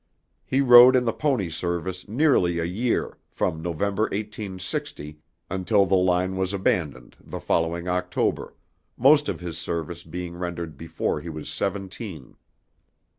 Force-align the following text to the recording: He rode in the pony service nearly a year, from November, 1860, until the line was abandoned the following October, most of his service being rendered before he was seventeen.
He 0.43 0.61
rode 0.61 0.95
in 0.95 1.05
the 1.05 1.13
pony 1.13 1.47
service 1.47 2.07
nearly 2.07 2.57
a 2.57 2.63
year, 2.65 3.19
from 3.29 3.61
November, 3.61 4.05
1860, 4.05 5.19
until 5.47 5.85
the 5.85 5.93
line 5.95 6.35
was 6.37 6.53
abandoned 6.53 7.15
the 7.23 7.39
following 7.39 7.87
October, 7.87 8.55
most 8.97 9.29
of 9.29 9.41
his 9.41 9.59
service 9.59 10.01
being 10.01 10.35
rendered 10.35 10.75
before 10.75 11.21
he 11.21 11.29
was 11.29 11.49
seventeen. 11.53 12.35